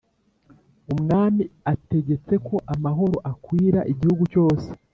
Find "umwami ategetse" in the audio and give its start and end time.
0.93-2.33